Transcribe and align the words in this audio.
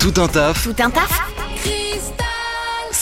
Tout 0.00 0.20
un 0.20 0.28
taf, 0.28 0.64
Tout 0.64 0.82
un 0.82 0.90
taf 0.90 1.22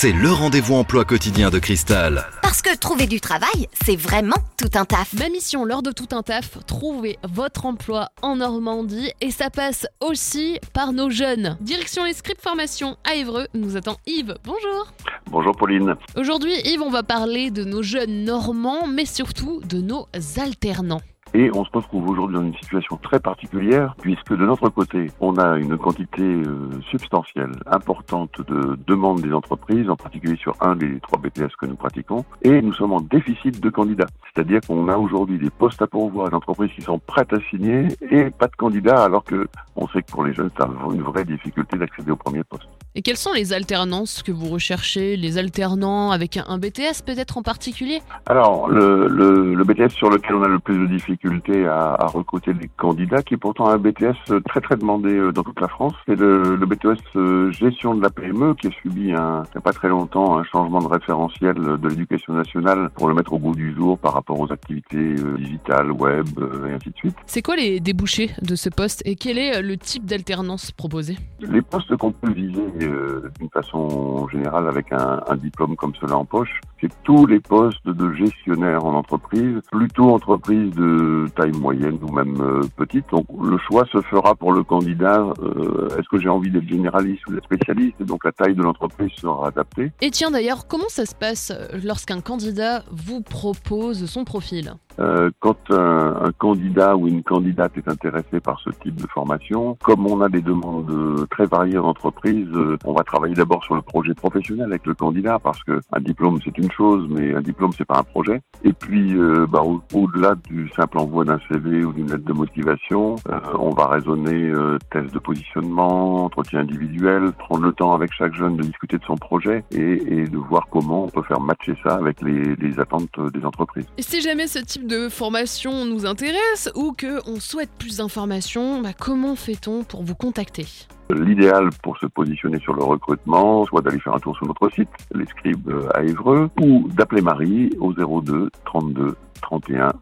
c'est 0.01 0.13
le 0.13 0.33
rendez-vous 0.33 0.77
emploi 0.77 1.05
quotidien 1.05 1.51
de 1.51 1.59
Cristal. 1.59 2.25
Parce 2.41 2.63
que 2.63 2.75
trouver 2.75 3.07
du 3.07 3.21
travail, 3.21 3.69
c'est 3.85 3.97
vraiment 3.97 4.37
tout 4.57 4.71
un 4.73 4.87
taf. 4.87 5.13
Ma 5.13 5.29
mission 5.29 5.67
lors 5.67 5.83
de 5.83 5.91
tout 5.91 6.09
un 6.13 6.23
taf, 6.23 6.57
trouver 6.67 7.19
votre 7.29 7.67
emploi 7.67 8.09
en 8.23 8.37
Normandie 8.37 9.13
et 9.21 9.31
ça 9.31 9.51
passe 9.51 9.87
aussi 10.01 10.59
par 10.73 10.95
nos 10.95 11.11
jeunes. 11.11 11.59
Direction 11.61 12.05
les 12.05 12.15
scripts 12.15 12.41
formation 12.41 12.97
à 13.05 13.15
Évreux, 13.17 13.47
nous 13.53 13.77
attend 13.77 13.99
Yves. 14.07 14.37
Bonjour. 14.45 14.91
Bonjour 15.31 15.55
Pauline. 15.55 15.97
Aujourd'hui, 16.17 16.55
Yves, 16.65 16.81
on 16.81 16.91
va 16.91 17.03
parler 17.03 17.51
de 17.51 17.65
nos 17.65 17.83
jeunes 17.83 18.25
normands, 18.25 18.87
mais 18.87 19.05
surtout 19.05 19.61
de 19.69 19.83
nos 19.83 20.09
alternants. 20.39 21.03
Et 21.33 21.51
on 21.55 21.65
se 21.65 21.71
retrouve 21.73 22.09
aujourd'hui 22.09 22.37
dans 22.37 22.43
une 22.43 22.55
situation 22.55 22.97
très 22.97 23.21
particulière 23.21 23.95
puisque 24.01 24.37
de 24.37 24.45
notre 24.45 24.69
côté, 24.69 25.11
on 25.21 25.37
a 25.37 25.59
une 25.59 25.77
quantité 25.79 26.23
euh, 26.23 26.69
substantielle, 26.91 27.53
importante 27.67 28.41
de 28.49 28.77
demandes 28.87 29.21
des 29.21 29.33
entreprises, 29.33 29.89
en 29.89 29.97
particulier 29.97 30.37
sur 30.37 30.57
un 30.61 30.75
des 30.75 30.99
trois 31.01 31.21
BTS 31.21 31.55
que 31.59 31.67
nous 31.67 31.77
pratiquons, 31.77 32.25
et 32.43 32.61
nous 32.61 32.73
sommes 32.73 32.93
en 32.93 33.01
déficit 33.01 33.61
de 33.61 33.71
candidats. 33.71 34.09
C'est-à-dire 34.35 34.61
qu'on 34.67 34.89
a 34.89 34.97
aujourd'hui 34.97 35.39
des 35.39 35.51
postes 35.51 35.83
à 35.83 35.87
pourvoir, 35.87 36.31
des 36.31 36.35
entreprises 36.35 36.71
qui 36.75 36.83
sont 36.83 36.99
prêtes 36.99 37.33
à 37.33 37.41
signer 37.51 37.89
et 38.11 38.31
pas 38.31 38.49
de 38.49 38.57
candidats 38.57 39.05
alors 39.05 39.25
que 39.25 39.49
on 39.77 39.87
sait 39.89 40.03
que 40.03 40.11
pour 40.11 40.25
les 40.25 40.35
jeunes, 40.35 40.51
c'est 40.57 40.65
une 40.95 41.03
vraie 41.03 41.25
difficulté 41.25 41.77
d'accéder 41.77 42.11
au 42.11 42.17
premier 42.17 42.43
poste. 42.45 42.69
Et 42.97 43.03
quelles 43.03 43.17
sont 43.17 43.33
les 43.33 43.53
alternances 43.53 44.25
que 44.25 44.33
vous 44.33 44.49
recherchez 44.49 45.17
Les 45.17 45.39
alternants 45.39 46.11
avec 46.11 46.37
un, 46.37 46.45
un 46.49 46.59
BTS 46.59 47.03
peut-être 47.07 47.39
en 47.39 47.43
particulier? 47.43 48.01
Alors, 48.27 48.69
le, 48.69 49.07
le, 49.07 49.55
le 49.55 49.65
BTS 49.65 49.95
sur 49.95 50.11
lequel 50.11 50.35
on 50.35 50.43
a 50.43 50.49
le 50.49 50.59
plus 50.59 50.77
de 50.77 50.87
difficultés 50.87 51.67
à, 51.69 51.95
à 51.95 52.07
recruter 52.07 52.53
des 52.53 52.69
candidats, 52.77 53.23
qui 53.23 53.35
est 53.35 53.37
pourtant 53.37 53.69
un 53.69 53.79
BTS 53.79 54.43
très 54.49 54.61
très 54.61 54.77
demandé 54.77 55.15
euh, 55.15 55.31
dans 55.31 55.45
toute 55.45 55.61
la 55.61 55.69
France, 55.69 55.93
c'est 56.05 56.19
le, 56.19 56.57
le 56.57 56.67
BTS 56.67 56.97
euh, 57.15 57.53
gestion 57.53 57.95
de 57.95 58.03
la 58.03 58.11
PME 58.11 58.55
qui 58.55 58.67
a 58.67 58.71
subi 58.83 59.13
un, 59.13 59.45
il 59.45 59.51
n'y 59.55 59.59
a 59.59 59.61
pas 59.61 59.73
très 59.73 59.89
longtemps 59.89 60.37
un 60.39 60.43
changement 60.43 60.81
de 60.81 60.89
référentiel 60.89 61.55
de 61.55 61.89
l'éducation 61.89 62.33
nationale 62.33 62.91
pour 62.97 63.07
le 63.07 63.15
mettre 63.15 63.33
au 63.33 63.39
goût 63.39 63.55
du 63.55 63.73
jour 63.73 63.99
par 63.99 64.15
rapport 64.15 64.41
aux 64.41 64.51
activités 64.53 64.97
euh, 64.97 65.37
digitales, 65.39 65.93
web 65.93 66.27
et 66.69 66.73
ainsi 66.73 66.91
de 66.91 66.97
suite. 66.97 67.17
C'est 67.27 67.43
quoi 67.43 67.55
les 67.55 67.79
débouchés 67.79 68.31
de 68.43 68.57
ce 68.57 68.69
poste 68.69 69.01
et 69.05 69.15
quel 69.15 69.39
est 69.39 69.63
le 69.63 69.77
type 69.77 70.07
d'alternance 70.07 70.73
proposé? 70.73 71.17
Les 71.39 71.63
postes 71.63 71.95
qu'on 71.97 72.11
peut 72.11 72.33
viser 72.33 72.61
euh, 72.83 73.31
d'une 73.39 73.49
façon 73.51 74.29
générale 74.29 74.69
avec 74.69 74.93
un, 74.93 75.21
diplôme 75.37 75.77
comme 75.77 75.95
cela 76.01 76.17
en 76.17 76.25
poche, 76.25 76.61
c'est 76.81 76.91
tous 77.03 77.27
les 77.27 77.41
postes 77.41 77.87
de 77.87 78.13
gestionnaire 78.13 78.85
en 78.85 78.95
entreprise, 78.95 79.59
plutôt 79.71 80.11
entreprise 80.11 80.71
de 80.75 81.27
taille 81.37 81.53
moyenne 81.53 81.99
ou 82.03 82.13
même 82.13 82.41
euh, 82.41 82.61
petite. 82.77 83.07
Donc 83.11 83.27
le 83.43 83.59
choix 83.59 83.85
se 83.93 84.01
fera 84.03 84.35
pour 84.35 84.53
le 84.53 84.63
candidat. 84.63 85.25
euh, 85.43 85.89
Est-ce 85.99 86.09
que 86.09 86.19
j'ai 86.19 86.29
envie 86.29 86.51
d'être 86.51 86.69
généraliste 86.69 87.27
ou 87.29 87.35
d'être 87.35 87.45
spécialiste? 87.45 87.97
Et 88.01 88.05
donc 88.05 88.25
la 88.25 88.33
taille 88.33 88.55
de 88.55 88.63
l'entreprise 88.63 89.11
sera 89.17 89.49
adaptée. 89.49 89.93
Et 90.01 90.11
tiens 90.11 90.31
d'ailleurs, 90.31 90.67
comment 90.67 90.89
ça 90.89 91.07
se 91.07 91.15
passe 91.15 91.53
lorsqu'un 91.83 92.21
candidat 92.21 92.83
vous 92.91 93.23
propose 93.23 94.07
son 94.07 94.25
profil? 94.25 94.75
Euh, 95.01 95.31
quand 95.41 95.59
un, 95.71 96.17
un 96.27 96.33
candidat 96.33 96.97
ou 96.97 97.09
une 97.09 97.23
candidate 97.23 97.73
est 97.77 97.89
intéressé 97.89 98.41
par 98.41 98.59
ce 98.61 98.71
type 98.83 98.97
de 98.97 99.07
formation, 99.09 99.77
comme 99.83 100.07
on 100.07 100.21
a 100.21 100.29
des 100.29 100.43
demandes 100.43 101.27
très 101.31 101.47
variées 101.47 101.79
en 101.79 101.85
entreprise, 101.87 102.49
euh, 102.55 102.77
on 102.85 102.93
va 102.93 103.03
travailler 103.05 103.35
d'abord 103.35 103.65
sur 103.65 103.75
le 103.75 103.83
projet 103.83 104.15
professionnel 104.15 104.67
avec 104.67 104.87
le 104.87 104.95
candidat 104.95 105.39
parce 105.39 105.63
que 105.65 105.81
un 105.93 106.01
diplôme 106.01 106.39
c'est 106.45 106.57
une 106.59 106.71
chose, 106.71 107.07
mais 107.11 107.35
un 107.35 107.41
diplôme 107.41 107.71
c'est 107.77 107.85
pas 107.85 107.99
un 107.99 108.03
projet. 108.05 108.41
Et 108.65 108.73
puis 108.73 109.17
euh, 109.17 109.47
bah, 109.49 109.63
au- 109.63 109.81
au-delà 109.95 110.35
du 110.49 110.69
simple 110.77 110.99
envoi 110.99 111.25
d'un 111.25 111.39
CV 111.51 111.85
ou 111.85 111.93
d'une 111.93 112.11
lettre 112.11 112.25
de 112.25 112.33
motivation, 112.33 113.17
euh, 113.31 113.39
on 113.59 113.71
va 113.71 113.87
raisonner 113.89 114.53
test 114.91 115.13
de 115.15 115.19
positionnement, 115.19 116.25
entretien 116.25 116.61
individuel, 116.61 117.33
prendre 117.39 117.63
le 117.65 117.73
temps 117.73 117.95
avec 117.95 118.13
chaque 118.13 118.35
jeune 118.35 118.57
de 118.57 118.63
discuter 118.63 118.99
de 118.99 119.05
son 119.05 119.17
projet 119.17 119.65
et, 119.73 119.79
et 120.21 120.25
de 120.27 120.37
voir 120.39 120.67
comment 120.71 121.05
on 121.05 121.09
peut 121.09 121.23
faire 121.23 121.41
matcher 121.41 121.75
ça 121.83 121.95
avec 121.95 122.21
les, 122.23 122.55
les 122.57 122.79
attentes 122.81 123.19
des 123.33 123.45
entreprises. 123.45 123.87
Et 123.99 124.03
si 124.03 124.21
jamais 124.21 124.47
ce 124.47 124.59
type 124.59 124.87
formation 125.09 125.85
nous 125.85 126.07
intéresse 126.07 126.71
ou 126.75 126.93
que 126.93 127.21
on 127.29 127.41
souhaite 127.41 127.71
plus 127.79 127.99
d'informations, 127.99 128.81
bah, 128.81 128.93
comment 128.99 129.37
fait-on 129.37 129.85
pour 129.85 130.03
vous 130.03 130.15
contacter? 130.15 130.67
L'idéal 131.11 131.71
pour 131.83 131.99
se 131.99 132.07
positionner 132.07 132.61
sur 132.61 132.75
le 132.75 132.83
recrutement, 132.85 133.65
soit 133.67 133.83
d'aller 133.83 133.99
faire 133.99 134.15
un 134.15 134.19
tour 134.21 134.37
sur 134.37 134.47
notre 134.47 134.71
site, 134.73 134.89
les 135.15 135.27
scribes 135.27 135.69
euh, 135.69 135.89
à 135.95 136.03
Évreux, 136.03 136.49
ou 136.61 136.89
d'appeler 136.93 137.23
Marie 137.23 137.71
au 137.81 137.93
02 137.93 138.51
32 138.65 139.17
31 139.43 139.93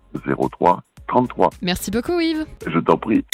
03 0.50 0.82
33. 1.08 1.50
Merci 1.62 1.90
beaucoup 1.90 2.20
Yves. 2.20 2.44
Je 2.66 2.78
t'en 2.78 2.98
prie. 2.98 3.24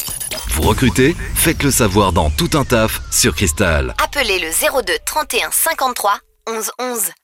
Vous 0.50 0.62
recrutez 0.62 1.14
Faites 1.34 1.62
le 1.64 1.70
savoir 1.70 2.12
dans 2.12 2.30
Tout 2.30 2.56
un 2.56 2.64
taf 2.64 3.00
sur 3.10 3.34
Cristal. 3.34 3.94
Appelez 4.02 4.38
le 4.38 4.82
02 4.82 4.92
31 5.04 5.48
53 5.50 6.12
11 6.48 6.70
11. 6.78 7.23